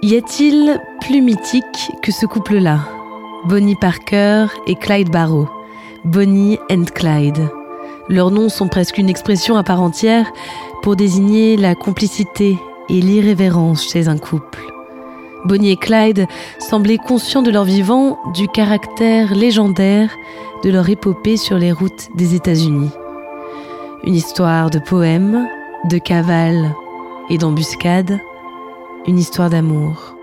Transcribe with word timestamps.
Y 0.00 0.14
a-t-il 0.14 0.80
plus 1.00 1.20
mythique 1.20 1.90
que 2.02 2.12
ce 2.12 2.24
couple-là? 2.24 2.78
Bonnie 3.46 3.74
Parker 3.74 4.46
et 4.68 4.76
Clyde 4.76 5.10
Barrow. 5.10 5.48
Bonnie 6.04 6.56
and 6.70 6.84
Clyde. 6.94 7.48
Leurs 8.08 8.30
noms 8.30 8.48
sont 8.48 8.68
presque 8.68 8.98
une 8.98 9.08
expression 9.08 9.56
à 9.56 9.64
part 9.64 9.82
entière 9.82 10.30
pour 10.82 10.94
désigner 10.94 11.56
la 11.56 11.74
complicité 11.74 12.56
et 12.88 13.00
l'irrévérence 13.00 13.90
chez 13.90 14.06
un 14.06 14.18
couple. 14.18 14.60
Bonnie 15.44 15.72
et 15.72 15.76
Clyde 15.76 16.26
semblaient 16.60 16.98
conscients 16.98 17.42
de 17.42 17.50
leur 17.50 17.64
vivant, 17.64 18.20
du 18.34 18.46
caractère 18.46 19.34
légendaire 19.34 20.10
de 20.62 20.70
leur 20.70 20.88
épopée 20.88 21.36
sur 21.36 21.58
les 21.58 21.72
routes 21.72 22.08
des 22.14 22.36
États-Unis. 22.36 22.90
Une 24.04 24.14
histoire 24.14 24.70
de 24.70 24.78
poèmes, 24.78 25.48
de 25.90 25.98
cavales 25.98 26.72
et 27.30 27.36
d'embuscades, 27.36 28.20
une 29.08 29.18
histoire 29.18 29.48
d'amour. 29.48 30.14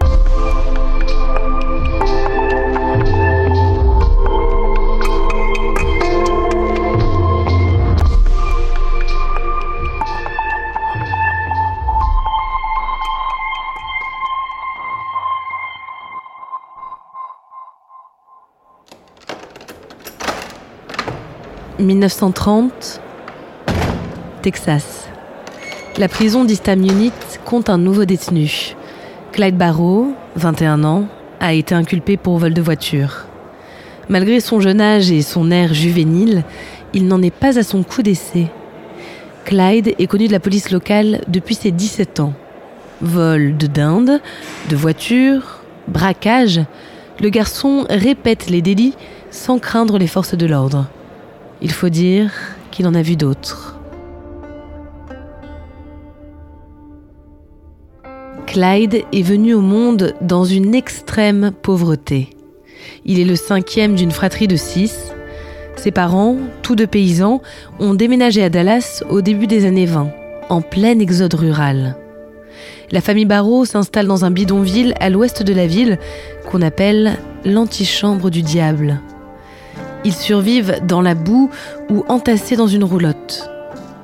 «1930, 21.80 23.02
Texas. 24.44 25.06
La 25.98 26.10
prison 26.10 26.44
d'Eastham 26.44 26.82
Unit 26.82 27.14
compte 27.46 27.70
un 27.70 27.78
nouveau 27.78 28.04
détenu. 28.04 28.75
Clyde 29.36 29.58
Barrow, 29.58 30.14
21 30.38 30.86
ans, 30.86 31.08
a 31.42 31.54
été 31.54 31.76
inculpé 31.76 32.16
pour 32.16 32.38
vol 32.38 32.54
de 32.54 32.62
voiture. 32.62 33.26
Malgré 34.08 34.40
son 34.40 34.62
jeune 34.62 34.80
âge 34.80 35.12
et 35.12 35.22
son 35.24 35.52
air 35.52 35.74
juvénile, 35.74 36.46
il 36.94 37.06
n'en 37.10 37.22
est 37.22 37.36
pas 37.36 37.60
à 37.60 37.64
son 37.64 37.84
coup 37.84 38.02
d'essai. 38.02 38.48
Clyde 39.44 39.94
est 40.00 40.08
connu 40.08 40.28
de 40.28 40.32
la 40.32 40.40
police 40.40 40.72
locale 40.72 41.20
depuis 41.28 41.56
ses 41.56 41.72
17 41.72 42.22
ans. 42.22 42.32
Vol 43.02 43.58
de 43.58 43.68
dinde, 43.68 44.22
de 44.70 44.76
voiture, 44.78 45.60
braquage, 45.90 46.62
le 47.20 47.28
garçon 47.28 47.86
répète 47.90 48.50
les 48.50 48.62
délits 48.62 48.96
sans 49.32 49.60
craindre 49.60 49.98
les 49.98 50.08
forces 50.08 50.36
de 50.36 50.46
l'ordre. 50.46 50.86
Il 51.62 51.72
faut 51.72 51.90
dire 51.90 52.32
qu'il 52.72 52.88
en 52.88 52.96
a 52.96 53.02
vu 53.02 53.18
d'autres. 53.18 53.75
Clyde 58.48 59.04
est 59.12 59.22
venu 59.22 59.54
au 59.54 59.62
monde 59.62 60.14
dans 60.22 60.46
une 60.46 60.76
extrême 60.76 61.52
pauvreté. 61.62 62.30
Il 63.06 63.20
est 63.20 63.26
le 63.26 63.36
cinquième 63.36 63.96
d'une 63.96 64.12
fratrie 64.12 64.48
de 64.48 64.56
six. 64.56 65.12
Ses 65.76 65.92
parents, 65.92 66.38
tous 66.62 66.76
deux 66.76 66.88
paysans, 66.88 67.42
ont 67.80 67.94
déménagé 67.94 68.44
à 68.44 68.50
Dallas 68.50 69.04
au 69.10 69.22
début 69.22 69.48
des 69.48 69.66
années 69.66 69.86
20, 69.86 70.10
en 70.50 70.62
plein 70.62 71.00
exode 71.00 71.34
rural. 71.34 71.98
La 72.92 73.02
famille 73.02 73.26
Barrow 73.26 73.66
s'installe 73.66 74.08
dans 74.08 74.26
un 74.26 74.32
bidonville 74.32 74.94
à 75.00 75.10
l'ouest 75.10 75.44
de 75.44 75.54
la 75.54 75.68
ville 75.68 75.98
qu'on 76.50 76.62
appelle 76.62 77.18
l'antichambre 77.44 78.30
du 78.30 78.42
diable. 78.42 79.02
Ils 80.04 80.14
survivent 80.14 80.80
dans 80.88 81.02
la 81.02 81.16
boue 81.16 81.50
ou 81.90 82.06
entassés 82.08 82.56
dans 82.56 82.68
une 82.68 82.84
roulotte. 82.84 83.50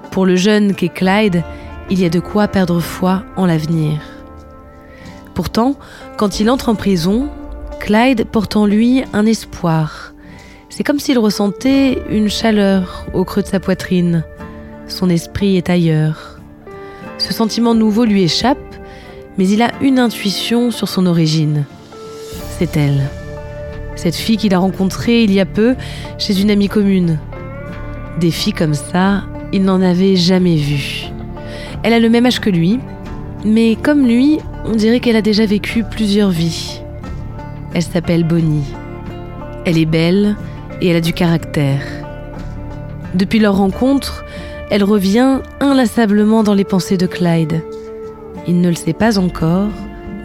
Pour 0.10 0.26
le 0.26 0.36
jeune 0.36 0.74
qu'est 0.74 0.90
Clyde, 0.90 1.44
il 1.90 2.00
y 2.00 2.06
a 2.06 2.10
de 2.10 2.20
quoi 2.20 2.48
perdre 2.48 2.80
foi 2.80 3.24
en 3.38 3.46
l'avenir. 3.46 4.11
Pourtant, 5.34 5.76
quand 6.18 6.40
il 6.40 6.50
entre 6.50 6.70
en 6.70 6.76
prison, 6.76 7.30
Clyde 7.80 8.26
porte 8.26 8.56
en 8.56 8.66
lui 8.66 9.04
un 9.14 9.26
espoir. 9.26 10.14
C'est 10.70 10.84
comme 10.84 11.00
s'il 11.00 11.20
ressentait 11.20 12.02
une 12.10 12.30
chaleur 12.30 13.06
au 13.14 13.26
creux 13.26 13.42
de 13.42 13.48
sa 13.48 13.60
poitrine. 13.60 14.24
Son 14.88 15.10
esprit 15.10 15.58
est 15.58 15.70
ailleurs. 15.70 16.40
Ce 17.18 17.34
sentiment 17.34 17.74
nouveau 17.74 18.06
lui 18.06 18.24
échappe, 18.24 18.58
mais 19.38 19.48
il 19.48 19.62
a 19.62 19.72
une 19.82 20.00
intuition 20.00 20.72
sur 20.72 20.90
son 20.90 21.06
origine. 21.06 21.66
C'est 22.58 22.78
elle. 22.78 23.10
Cette 23.96 24.16
fille 24.16 24.38
qu'il 24.38 24.54
a 24.54 24.60
rencontrée 24.60 25.24
il 25.24 25.32
y 25.32 25.40
a 25.40 25.46
peu 25.46 25.76
chez 26.18 26.40
une 26.40 26.52
amie 26.52 26.70
commune. 26.70 27.20
Des 28.20 28.32
filles 28.32 28.54
comme 28.54 28.74
ça, 28.74 29.24
il 29.54 29.64
n'en 29.64 29.82
avait 29.82 30.16
jamais 30.16 30.56
vu. 30.56 31.06
Elle 31.84 31.94
a 31.94 32.00
le 32.00 32.10
même 32.10 32.26
âge 32.26 32.40
que 32.40 32.50
lui, 32.50 32.80
mais 33.46 33.76
comme 33.76 34.06
lui, 34.06 34.40
on 34.66 34.76
dirait 34.76 35.00
qu'elle 35.00 35.16
a 35.16 35.22
déjà 35.22 35.46
vécu 35.46 35.84
plusieurs 35.84 36.30
vies. 36.30 36.82
Elle 37.74 37.84
s'appelle 37.84 38.24
Bonnie. 38.24 38.74
Elle 39.66 39.78
est 39.78 39.86
belle 39.86 40.36
et 40.82 40.90
elle 40.90 40.98
a 40.98 41.02
du 41.02 41.14
caractère. 41.14 41.82
Depuis 43.14 43.40
leur 43.40 43.58
rencontre, 43.58 44.24
elle 44.70 44.84
revient 44.84 45.40
inlassablement 45.60 46.44
dans 46.44 46.54
les 46.54 46.64
pensées 46.64 46.98
de 46.98 47.08
Clyde. 47.08 47.62
Il 48.48 48.62
ne 48.62 48.70
le 48.70 48.76
sait 48.76 48.94
pas 48.94 49.20
encore, 49.20 49.70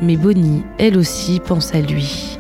mais 0.03 0.17
Bonnie, 0.17 0.63
elle 0.79 0.97
aussi, 0.97 1.41
pense 1.41 1.75
à 1.75 1.81
lui. 1.81 2.36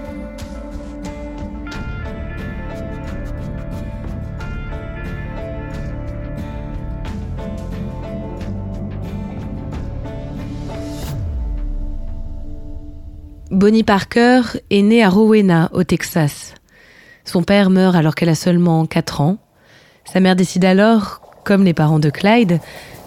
Bonnie 13.56 13.84
Parker 13.84 14.42
est 14.68 14.82
née 14.82 15.02
à 15.02 15.08
Rowena, 15.08 15.70
au 15.72 15.82
Texas. 15.82 16.52
Son 17.24 17.42
père 17.42 17.70
meurt 17.70 17.96
alors 17.96 18.14
qu'elle 18.14 18.28
a 18.28 18.34
seulement 18.34 18.84
4 18.84 19.22
ans. 19.22 19.38
Sa 20.04 20.20
mère 20.20 20.36
décide 20.36 20.66
alors, 20.66 21.22
comme 21.42 21.64
les 21.64 21.72
parents 21.72 21.98
de 21.98 22.10
Clyde, 22.10 22.60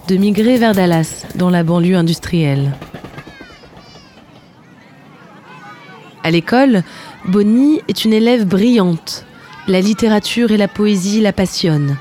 de 0.07 0.15
migrer 0.15 0.57
vers 0.57 0.73
Dallas, 0.73 1.27
dans 1.35 1.51
la 1.51 1.61
banlieue 1.61 1.95
industrielle. 1.95 2.71
À 6.23 6.31
l'école, 6.31 6.81
Bonnie 7.25 7.81
est 7.87 8.03
une 8.03 8.13
élève 8.13 8.47
brillante. 8.47 9.27
La 9.67 9.81
littérature 9.81 10.51
et 10.51 10.57
la 10.57 10.67
poésie 10.67 11.21
la 11.21 11.31
passionnent. 11.31 11.95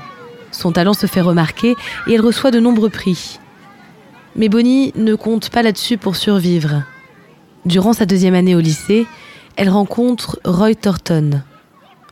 Son 0.49 0.71
talent 0.71 0.95
se 0.95 1.05
fait 1.05 1.21
remarquer 1.21 1.75
et 2.07 2.13
elle 2.15 2.21
reçoit 2.21 2.49
de 2.49 2.59
nombreux 2.59 2.89
prix. 2.89 3.39
Mais 4.35 4.49
Bonnie 4.49 4.91
ne 4.95 5.13
compte 5.13 5.51
pas 5.51 5.61
là-dessus 5.61 5.99
pour 5.99 6.15
survivre. 6.15 6.81
Durant 7.65 7.93
sa 7.93 8.05
deuxième 8.05 8.35
année 8.35 8.55
au 8.55 8.59
lycée, 8.59 9.05
elle 9.57 9.69
rencontre 9.69 10.39
Roy 10.45 10.75
Thornton. 10.75 11.41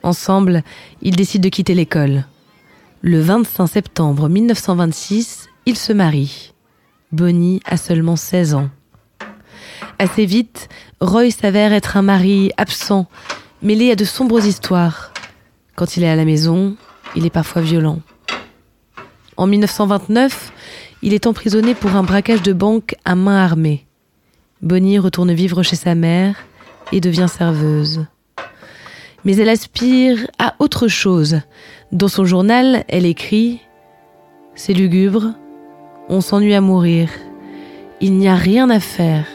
Ensemble, 0.03 0.63
ils 1.01 1.15
décident 1.15 1.43
de 1.43 1.49
quitter 1.49 1.73
l'école. 1.73 2.25
Le 3.01 3.21
25 3.21 3.67
septembre 3.67 4.27
1926, 4.27 5.47
ils 5.65 5.77
se 5.77 5.93
marient. 5.93 6.53
Bonnie 7.13 7.61
a 7.65 7.77
seulement 7.77 8.17
16 8.17 8.55
ans. 8.55 8.69
Assez 9.97 10.25
vite, 10.25 10.67
Roy 10.99 11.31
s'avère 11.31 11.71
être 11.71 11.95
un 11.95 12.01
mari 12.01 12.51
absent, 12.57 13.07
mêlé 13.61 13.91
à 13.91 13.95
de 13.95 14.05
sombres 14.05 14.45
histoires. 14.45 15.13
Quand 15.75 15.95
il 15.95 16.03
est 16.03 16.09
à 16.09 16.15
la 16.15 16.25
maison, 16.25 16.75
il 17.15 17.25
est 17.25 17.31
parfois 17.31 17.61
violent. 17.61 18.01
En 19.37 19.47
1929, 19.47 20.51
il 21.01 21.13
est 21.13 21.25
emprisonné 21.25 21.73
pour 21.73 21.95
un 21.95 22.03
braquage 22.03 22.41
de 22.41 22.53
banque 22.53 22.95
à 23.05 23.15
main 23.15 23.41
armée. 23.41 23.86
Bonnie 24.61 24.97
retourne 24.97 25.33
vivre 25.33 25.61
chez 25.61 25.75
sa 25.75 25.93
mère 25.93 26.35
et 26.91 26.99
devient 26.99 27.27
serveuse. 27.29 28.05
Mais 29.23 29.35
elle 29.37 29.49
aspire 29.49 30.27
à 30.39 30.55
autre 30.59 30.87
chose. 30.87 31.41
Dans 31.91 32.07
son 32.07 32.25
journal, 32.25 32.83
elle 32.87 33.05
écrit 33.05 33.61
C'est 34.55 34.73
lugubre, 34.73 35.33
on 36.09 36.21
s'ennuie 36.21 36.55
à 36.55 36.61
mourir, 36.61 37.09
il 38.01 38.13
n'y 38.13 38.27
a 38.27 38.35
rien 38.35 38.69
à 38.69 38.79
faire, 38.79 39.25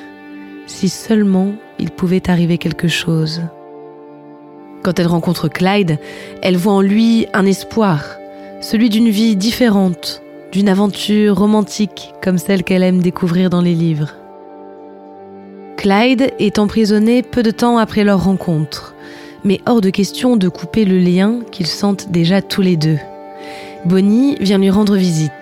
si 0.66 0.88
seulement 0.88 1.54
il 1.78 1.90
pouvait 1.90 2.28
arriver 2.28 2.58
quelque 2.58 2.88
chose. 2.88 3.42
Quand 4.82 4.98
elle 4.98 5.06
rencontre 5.06 5.48
Clyde, 5.48 5.98
elle 6.42 6.56
voit 6.56 6.72
en 6.72 6.80
lui 6.80 7.26
un 7.32 7.46
espoir, 7.46 8.16
celui 8.60 8.88
d'une 8.88 9.10
vie 9.10 9.36
différente, 9.36 10.22
d'une 10.50 10.68
aventure 10.68 11.36
romantique 11.36 12.12
comme 12.22 12.38
celle 12.38 12.64
qu'elle 12.64 12.82
aime 12.82 13.02
découvrir 13.02 13.50
dans 13.50 13.62
les 13.62 13.74
livres. 13.74 14.14
Clyde 15.82 16.32
est 16.38 16.60
emprisonné 16.60 17.24
peu 17.24 17.42
de 17.42 17.50
temps 17.50 17.76
après 17.76 18.04
leur 18.04 18.22
rencontre, 18.22 18.94
mais 19.42 19.60
hors 19.66 19.80
de 19.80 19.90
question 19.90 20.36
de 20.36 20.48
couper 20.48 20.84
le 20.84 20.96
lien 20.96 21.40
qu'ils 21.50 21.66
sentent 21.66 22.12
déjà 22.12 22.40
tous 22.40 22.62
les 22.62 22.76
deux. 22.76 22.98
Bonnie 23.84 24.36
vient 24.38 24.58
lui 24.58 24.70
rendre 24.70 24.94
visite. 24.94 25.32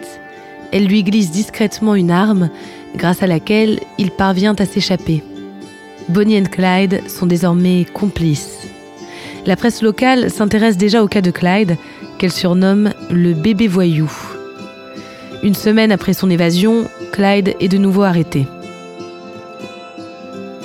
Elle 0.73 0.87
lui 0.87 1.03
glisse 1.03 1.31
discrètement 1.31 1.95
une 1.95 2.11
arme 2.11 2.49
grâce 2.97 3.23
à 3.23 3.27
laquelle 3.27 3.81
il 3.99 4.11
parvient 4.11 4.55
à 4.59 4.65
s'échapper. 4.65 5.23
Bonnie 6.09 6.37
et 6.37 6.43
Clyde 6.45 7.07
sont 7.07 7.27
désormais 7.27 7.85
complices. 7.93 8.67
La 9.45 9.57
presse 9.57 9.83
locale 9.83 10.31
s'intéresse 10.31 10.79
déjà 10.79 11.05
au 11.05 11.07
cas 11.07 11.21
de 11.21 11.31
Clyde, 11.31 11.77
qu'elle 12.17 12.33
surnomme 12.33 12.95
le 13.11 13.35
bébé 13.35 13.69
voyou. 13.69 14.11
Une 15.43 15.55
semaine 15.55 15.93
après 15.93 16.15
son 16.15 16.31
évasion, 16.31 16.89
Clyde 17.13 17.57
est 17.61 17.69
de 17.69 17.77
nouveau 17.77 18.05
arrêté. 18.05 18.47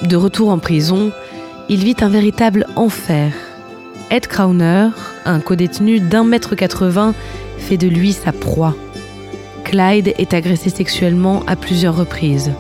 De 0.08 0.16
retour 0.16 0.50
en 0.50 0.60
prison, 0.60 1.12
il 1.68 1.84
vit 1.84 1.96
un 2.02 2.10
véritable 2.10 2.68
enfer. 2.76 3.34
Ed 4.12 4.28
Crowner, 4.28 4.90
un 5.26 5.40
codétenu 5.40 6.00
d'un 6.00 6.24
mètre 6.24 6.54
80, 6.54 7.16
fait 7.58 7.78
de 7.78 7.88
lui 7.88 8.14
sa 8.14 8.32
proie. 8.32 8.76
Clyde 9.64 10.14
est 10.20 10.36
agressé 10.36 10.70
sexuellement 10.70 11.42
à 11.48 11.56
plusieurs 11.56 11.96
reprises. 11.96 12.52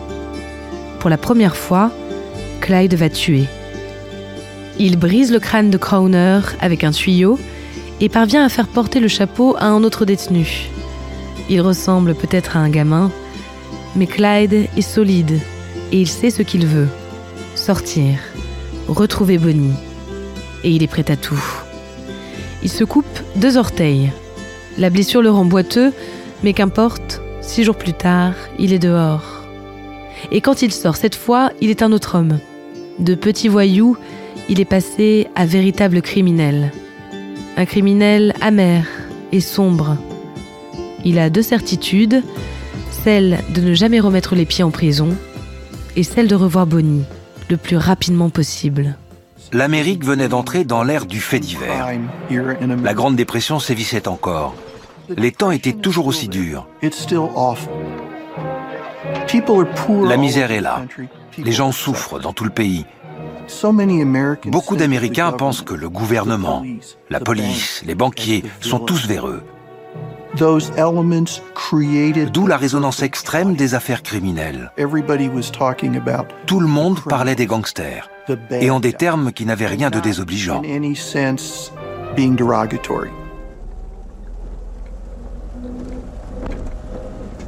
Pour 0.99 1.11
la 1.11 1.17
première 1.17 1.55
fois, 1.55 1.91
Clyde 2.61 2.95
va 2.95 3.09
tuer. 3.09 3.43
Il 4.79 4.97
brise 4.97 5.31
le 5.31 5.39
crâne 5.39 5.69
de 5.69 5.77
Crowner 5.77 6.39
avec 6.61 6.83
un 6.83 6.91
tuyau 6.91 7.37
et 8.01 8.09
parvient 8.09 8.43
à 8.43 8.49
faire 8.49 8.67
porter 8.67 8.99
le 8.99 9.07
chapeau 9.07 9.55
à 9.59 9.67
un 9.67 9.83
autre 9.83 10.05
détenu. 10.05 10.71
Il 11.47 11.61
ressemble 11.61 12.15
peut-être 12.15 12.57
à 12.57 12.61
un 12.61 12.69
gamin, 12.69 13.11
mais 13.95 14.07
Clyde 14.07 14.67
est 14.75 14.81
solide 14.81 15.39
et 15.91 16.01
il 16.01 16.07
sait 16.07 16.31
ce 16.31 16.41
qu'il 16.41 16.65
veut. 16.65 16.89
Sortir, 17.55 18.19
retrouver 18.89 19.37
Bonnie. 19.37 19.73
Et 20.65 20.71
il 20.71 20.83
est 20.83 20.87
prêt 20.87 21.09
à 21.09 21.15
tout. 21.15 21.41
Il 22.63 22.69
se 22.69 22.83
coupe 22.83 23.05
deux 23.37 23.55
orteils. 23.55 24.11
La 24.77 24.89
blessure 24.89 25.21
le 25.21 25.31
rend 25.31 25.45
boiteux, 25.45 25.93
mais 26.43 26.51
qu'importe, 26.51 27.21
six 27.41 27.63
jours 27.63 27.77
plus 27.77 27.93
tard, 27.93 28.33
il 28.59 28.73
est 28.73 28.79
dehors. 28.79 29.45
Et 30.31 30.41
quand 30.41 30.61
il 30.61 30.73
sort 30.73 30.97
cette 30.97 31.15
fois, 31.15 31.51
il 31.61 31.69
est 31.69 31.81
un 31.81 31.93
autre 31.93 32.17
homme. 32.17 32.39
De 32.99 33.15
petit 33.15 33.47
voyou, 33.47 33.95
il 34.49 34.59
est 34.59 34.65
passé 34.65 35.27
à 35.35 35.45
véritable 35.45 36.01
criminel. 36.01 36.71
Un 37.55 37.65
criminel 37.65 38.33
amer 38.41 38.85
et 39.31 39.39
sombre. 39.39 39.97
Il 41.05 41.19
a 41.19 41.29
deux 41.29 41.41
certitudes, 41.41 42.21
celle 43.03 43.39
de 43.53 43.61
ne 43.61 43.73
jamais 43.73 44.01
remettre 44.01 44.35
les 44.35 44.45
pieds 44.45 44.63
en 44.63 44.71
prison 44.71 45.15
et 45.95 46.03
celle 46.03 46.27
de 46.27 46.35
revoir 46.35 46.67
Bonnie 46.67 47.05
le 47.49 47.57
plus 47.57 47.77
rapidement 47.77 48.29
possible. 48.29 48.97
L'Amérique 49.51 50.03
venait 50.03 50.27
d'entrer 50.27 50.63
dans 50.63 50.83
l'ère 50.83 51.05
du 51.05 51.19
fait 51.19 51.39
divers. 51.39 51.89
La 52.83 52.93
Grande 52.93 53.15
Dépression 53.15 53.59
sévissait 53.59 54.07
encore. 54.07 54.55
Les 55.09 55.31
temps 55.31 55.51
étaient 55.51 55.73
toujours 55.73 56.07
aussi 56.07 56.27
durs. 56.27 56.67
La 60.03 60.17
misère 60.17 60.51
est 60.51 60.61
là. 60.61 60.83
Les 61.37 61.51
gens 61.51 61.71
souffrent 61.71 62.19
dans 62.19 62.33
tout 62.33 62.43
le 62.43 62.49
pays. 62.49 62.85
Beaucoup 64.47 64.75
d'Américains 64.75 65.31
pensent 65.31 65.61
que 65.61 65.75
le 65.75 65.89
gouvernement, 65.89 66.63
la 67.09 67.19
police, 67.19 67.83
les 67.85 67.95
banquiers 67.95 68.43
sont 68.61 68.79
tous 68.79 69.05
véreux. 69.05 69.43
D'où 72.33 72.47
la 72.47 72.57
résonance 72.57 73.01
extrême 73.01 73.55
des 73.55 73.73
affaires 73.73 74.03
criminelles. 74.03 74.71
Tout 76.45 76.59
le 76.59 76.67
monde 76.67 76.99
parlait 77.07 77.35
des 77.35 77.45
gangsters, 77.45 78.09
et 78.51 78.69
en 78.69 78.79
des 78.79 78.93
termes 78.93 79.31
qui 79.31 79.45
n'avaient 79.45 79.67
rien 79.67 79.89
de 79.89 79.99
désobligeant. 79.99 80.61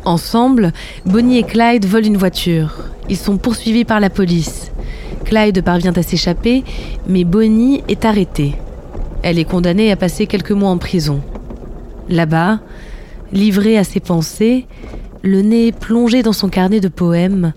Ensemble, 0.05 0.71
Bonnie 1.05 1.39
et 1.39 1.43
Clyde 1.43 1.85
volent 1.85 2.07
une 2.07 2.17
voiture. 2.17 2.75
Ils 3.09 3.17
sont 3.17 3.37
poursuivis 3.37 3.83
par 3.83 3.99
la 3.99 4.09
police. 4.09 4.71
Clyde 5.25 5.61
parvient 5.61 5.91
à 5.93 6.03
s'échapper, 6.03 6.63
mais 7.07 7.25
Bonnie 7.25 7.83
est 7.89 8.05
arrêtée. 8.05 8.55
Elle 9.23 9.39
est 9.39 9.43
condamnée 9.43 9.91
à 9.91 9.97
passer 9.97 10.25
quelques 10.25 10.51
mois 10.51 10.69
en 10.69 10.77
prison. 10.77 11.21
Là-bas, 12.07 12.59
livrée 13.31 13.77
à 13.77 13.83
ses 13.83 13.99
pensées, 13.99 14.67
le 15.21 15.41
nez 15.41 15.71
plongé 15.71 16.23
dans 16.23 16.33
son 16.33 16.49
carnet 16.49 16.79
de 16.79 16.87
poèmes, 16.87 17.53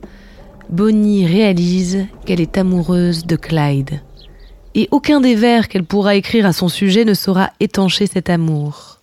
Bonnie 0.69 1.27
réalise 1.27 2.07
qu'elle 2.25 2.41
est 2.41 2.57
amoureuse 2.57 3.27
de 3.27 3.37
Clyde. 3.37 4.01
Et 4.77 4.87
aucun 4.93 5.21
des 5.21 5.35
vers 5.35 5.69
qu'elle 5.69 5.85
pourra 5.85 6.15
écrire 6.15 6.47
à 6.47 6.53
son 6.53 6.69
sujet 6.69 7.05
ne 7.05 7.15
saura 7.15 7.51
étancher 7.59 8.07
cet 8.07 8.31
amour. 8.31 8.99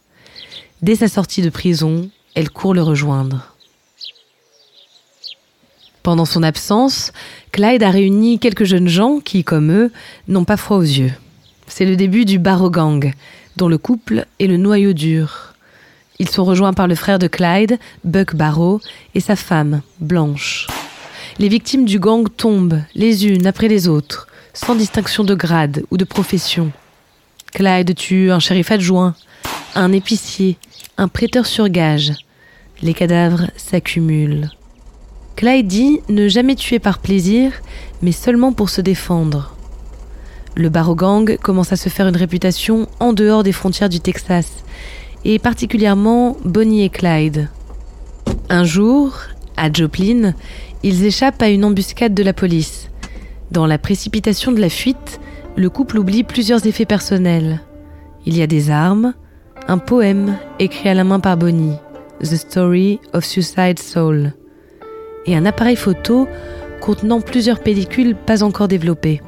Dès 0.82 0.96
sa 0.96 1.10
sortie 1.10 1.42
de 1.42 1.50
prison, 1.50 2.10
elle 2.36 2.50
court 2.50 2.74
le 2.74 2.82
rejoindre. 2.84 3.54
Pendant 6.04 6.24
son 6.24 6.42
absence, 6.42 7.12
Clyde 7.52 7.84
a 7.84 7.90
réuni 7.90 8.40
quelques 8.40 8.64
jeunes 8.64 8.88
gens 8.88 9.20
qui, 9.20 9.44
comme 9.44 9.72
eux, 9.72 9.92
n'ont 10.30 10.46
pas 10.46 10.56
froid 10.56 10.78
aux 10.78 10.82
yeux. 10.82 11.12
C'est 11.68 11.84
le 11.84 11.98
début 11.98 12.24
du 12.24 12.40
Barrow 12.40 12.70
Gang, 12.70 13.12
dont 13.58 13.68
le 13.68 13.78
couple 13.78 14.26
est 14.40 14.48
le 14.48 14.56
noyau 14.56 14.94
dur. 14.94 15.47
Ils 16.20 16.30
sont 16.30 16.46
rejoints 16.46 16.74
par 16.74 16.88
le 16.88 16.96
frère 16.96 17.20
de 17.20 17.28
Clyde, 17.28 17.78
Buck 18.04 18.36
Barrow, 18.36 18.82
et 19.14 19.20
sa 19.20 19.36
femme, 19.36 19.82
Blanche. 20.00 20.68
Les 21.38 21.50
victimes 21.50 21.86
du 21.86 22.00
gang 22.00 22.28
tombent, 22.36 22.82
les 22.96 23.28
unes 23.28 23.46
après 23.46 23.68
les 23.68 23.88
autres, 23.88 24.28
sans 24.54 24.76
distinction 24.76 25.24
de 25.24 25.36
grade 25.36 25.84
ou 25.92 25.98
de 25.98 26.06
profession. 26.06 26.72
Clyde 27.54 27.94
tue 27.96 28.32
un 28.32 28.40
shérif 28.40 28.72
adjoint, 28.72 29.16
un 29.76 29.92
épicier, 29.92 30.58
un 30.98 31.08
prêteur 31.08 31.46
sur 31.46 31.70
gage, 31.70 32.14
les 32.82 32.94
cadavres 32.94 33.48
s'accumulent. 33.56 34.50
Clyde 35.36 35.68
dit 35.68 36.00
ne 36.10 36.28
jamais 36.28 36.56
tuer 36.56 36.80
par 36.80 36.98
plaisir, 36.98 37.52
mais 38.02 38.12
seulement 38.12 38.54
pour 38.54 38.70
se 38.70 38.82
défendre. 38.82 39.54
Le 40.56 40.70
Gang 40.70 41.38
commence 41.38 41.72
à 41.72 41.76
se 41.76 41.90
faire 41.90 42.08
une 42.08 42.18
réputation 42.18 42.88
en 43.00 43.14
dehors 43.14 43.44
des 43.44 43.52
frontières 43.52 43.90
du 43.90 44.00
Texas, 44.00 44.48
et 45.28 45.40
particulièrement 45.40 46.38
Bonnie 46.46 46.84
et 46.84 46.90
Clyde. 46.90 47.50
Un 48.50 48.64
jour, 48.64 49.14
à 49.58 49.72
Joplin, 49.72 50.34
ils 50.84 51.04
échappent 51.04 51.42
à 51.42 51.50
une 51.50 51.66
embuscade 51.66 52.14
de 52.14 52.24
la 52.24 52.32
police. 52.32 52.90
Dans 53.52 53.68
la 53.68 53.78
précipitation 53.78 54.54
de 54.54 54.62
la 54.62 54.70
fuite, 54.70 55.20
le 55.58 55.70
couple 55.70 56.00
oublie 56.00 56.24
plusieurs 56.24 56.66
effets 56.66 56.86
personnels. 56.86 57.60
Il 58.26 58.38
y 58.38 58.42
a 58.42 58.48
des 58.48 58.72
armes, 58.72 59.14
un 59.68 59.80
poème 59.80 60.38
écrit 60.60 60.88
à 60.88 60.94
la 60.94 61.04
main 61.04 61.20
par 61.20 61.36
Bonnie. 61.36 61.76
The 62.22 62.36
Story 62.36 63.00
of 63.14 63.26
Suicide 63.26 63.80
Soul, 63.80 64.32
et 65.26 65.36
un 65.36 65.46
appareil 65.46 65.76
photo 65.76 66.28
contenant 66.80 67.20
plusieurs 67.20 67.60
pellicules 67.60 68.16
pas 68.16 68.44
encore 68.44 68.70
développées. 68.70 69.22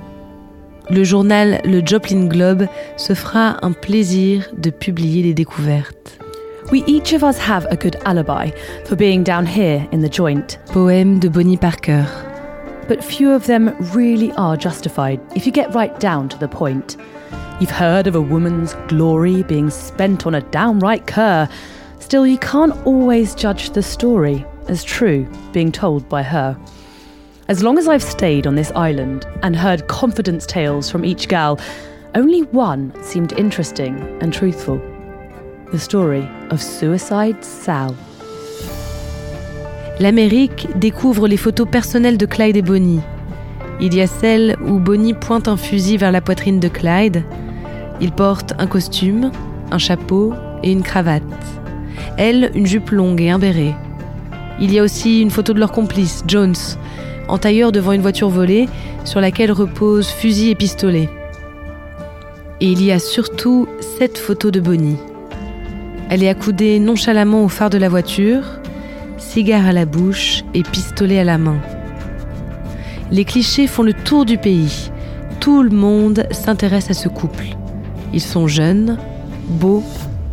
Le 0.90 1.04
journal 1.04 1.62
Le 1.66 1.82
Joplin 1.86 2.28
Globe 2.28 2.68
se 2.98 3.14
fera 3.14 3.58
un 3.62 3.72
plaisir 3.74 4.50
de 4.58 4.70
publier 4.70 5.24
les 5.24 5.34
découvertes. 5.34 6.18
We 6.72 6.84
each 6.88 7.14
of 7.14 7.24
us 7.24 7.38
have 7.38 7.66
a 7.72 7.76
good 7.76 7.98
alibi 8.06 8.52
for 8.86 8.96
being 8.96 9.24
down 9.24 9.46
here 9.46 9.88
in 9.92 10.02
the 10.02 10.12
joint. 10.12 10.60
Poème 10.72 11.20
de 11.20 11.30
Bonnie 11.30 11.58
Parker. 11.58 12.06
But 12.88 13.04
few 13.04 13.32
of 13.32 13.46
them 13.46 13.76
really 13.94 14.32
are 14.34 14.58
justified 14.58 15.20
if 15.36 15.46
you 15.46 15.52
get 15.52 15.74
right 15.74 16.00
down 16.00 16.30
to 16.30 16.38
the 16.38 16.48
point. 16.48 16.98
You've 17.60 17.72
heard 17.72 18.08
of 18.08 18.16
a 18.16 18.22
woman's 18.22 18.74
glory 18.88 19.44
being 19.44 19.70
spent 19.70 20.26
on 20.26 20.36
a 20.36 20.42
downright 20.42 21.06
cur, 21.06 21.48
Still, 22.00 22.26
you 22.26 22.40
can't 22.40 22.76
always 22.88 23.36
judge 23.36 23.70
the 23.70 23.84
story 23.84 24.44
as 24.68 24.84
true 24.84 25.28
being 25.54 25.72
told 25.72 26.10
by 26.10 26.24
her. 26.24 26.58
As 27.50 27.64
long 27.64 27.78
as 27.78 27.88
I've 27.88 28.04
stayed 28.04 28.46
on 28.46 28.56
this 28.56 28.72
island 28.76 29.26
and 29.42 29.56
heard 29.56 29.88
confidence 29.88 30.46
tales 30.46 30.90
from 30.90 31.04
each 31.04 31.28
gal, 31.28 31.60
only 32.16 32.44
one 32.52 32.94
seemed 33.02 33.34
interesting 33.34 33.98
and 34.22 34.32
truthful. 34.32 34.80
the 35.72 35.80
story 35.80 36.28
of 36.50 36.62
Suicide 36.62 37.44
Sal. 37.44 37.94
L'Amérique 40.00 40.68
découvre 40.76 41.28
les 41.28 41.38
photos 41.38 41.68
personnelles 41.70 42.18
de 42.18 42.26
Clyde 42.26 42.58
et 42.58 42.62
Bonnie. 42.62 43.02
Il 43.82 43.94
y 43.94 44.02
a 44.02 44.08
celle 44.08 44.56
où 44.66 44.80
Bonnie 44.80 45.14
pointe 45.14 45.48
un 45.48 45.58
fusil 45.58 45.98
vers 45.98 46.12
la 46.12 46.22
poitrine 46.22 46.60
de 46.60 46.68
Clyde. 46.68 47.24
Il 48.02 48.12
porte 48.12 48.54
un 48.58 48.68
costume, 48.68 49.32
un 49.72 49.78
chapeau 49.78 50.34
et 50.64 50.72
une 50.72 50.84
cravate. 50.84 51.24
Elle, 52.18 52.52
une 52.56 52.66
jupe 52.66 52.90
longue 52.90 53.22
et 53.22 53.30
un 53.30 53.40
béret. 53.40 53.76
Il 54.60 54.74
y 54.74 54.80
a 54.80 54.84
aussi 54.84 55.22
une 55.22 55.32
photo 55.32 55.54
de 55.54 55.60
leur 55.60 55.72
complice, 55.72 56.24
Jones, 56.28 56.56
en 57.30 57.38
tailleur 57.38 57.72
devant 57.72 57.92
une 57.92 58.02
voiture 58.02 58.30
volée 58.30 58.68
sur 59.06 59.22
laquelle 59.22 59.52
reposent 59.52 60.10
fusil 60.10 60.50
et 60.50 60.56
pistolet. 60.56 61.10
Et 62.62 62.72
il 62.72 62.84
y 62.84 62.92
a 62.92 63.00
surtout 63.00 63.68
cette 63.98 64.18
photo 64.18 64.52
de 64.52 64.60
Bonnie. 64.60 64.98
Elle 66.10 66.24
est 66.24 66.30
accoudée 66.30 66.80
nonchalamment 66.80 67.44
au 67.44 67.48
phare 67.48 67.70
de 67.70 67.78
la 67.78 67.88
voiture, 67.88 68.44
cigare 69.18 69.68
à 69.68 69.74
la 69.74 69.86
bouche 69.86 70.44
et 70.54 70.64
pistolet 70.64 71.20
à 71.20 71.24
la 71.24 71.38
main. 71.38 71.60
Les 73.12 73.26
clichés 73.26 73.68
font 73.68 73.84
le 73.84 73.94
tour 73.94 74.26
du 74.26 74.38
pays. 74.38 74.92
Tout 75.40 75.64
le 75.64 75.70
monde 75.70 76.26
s'intéresse 76.32 76.90
à 76.90 76.94
ce 76.94 77.10
couple. 77.10 77.46
Ils 78.14 78.22
sont 78.22 78.48
jeunes, 78.48 78.98
beaux 79.48 79.84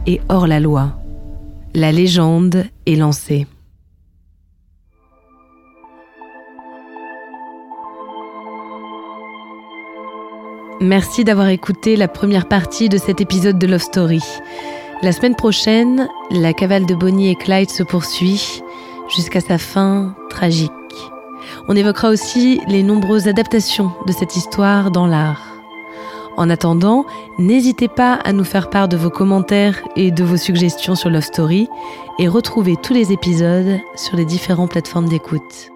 et 0.07 0.21
hors 0.29 0.47
la 0.47 0.61
loi. 0.61 0.93
La 1.75 1.93
légende 1.93 2.65
est 2.87 2.97
lancée. 2.97 3.47
Merci 10.87 11.25
d'avoir 11.25 11.49
écouté 11.49 11.97
la 11.97 12.07
première 12.07 12.47
partie 12.47 12.88
de 12.88 12.97
cet 12.97 13.21
épisode 13.21 13.59
de 13.59 13.66
Love 13.66 13.83
Story. 13.83 14.23
La 15.02 15.11
semaine 15.11 15.35
prochaine, 15.35 16.09
la 16.31 16.52
cavale 16.52 16.87
de 16.87 16.95
Bonnie 16.95 17.28
et 17.28 17.35
Clyde 17.35 17.71
se 17.71 17.83
poursuit 17.83 18.62
jusqu'à 19.09 19.40
sa 19.40 19.59
fin 19.59 20.14
tragique. 20.31 20.71
On 21.66 21.75
évoquera 21.75 22.09
aussi 22.09 22.61
les 22.69 22.85
nombreuses 22.85 23.26
adaptations 23.26 23.90
de 24.07 24.12
cette 24.12 24.37
histoire 24.37 24.93
dans 24.93 25.09
l'art. 25.09 25.57
En 26.37 26.49
attendant, 26.50 27.05
n'hésitez 27.37 27.88
pas 27.88 28.14
à 28.25 28.33
nous 28.33 28.45
faire 28.45 28.71
part 28.71 28.87
de 28.87 28.97
vos 28.97 29.11
commentaires 29.11 29.83
et 29.97 30.12
de 30.12 30.23
vos 30.23 30.37
suggestions 30.37 30.95
sur 30.95 31.11
Love 31.11 31.25
Story 31.25 31.66
et 32.21 32.28
retrouvez 32.28 32.76
tous 32.81 32.95
les 32.95 33.11
épisodes 33.11 33.81
sur 33.97 34.16
les 34.16 34.25
différentes 34.25 34.71
plateformes 34.71 35.09
d'écoute. 35.09 35.73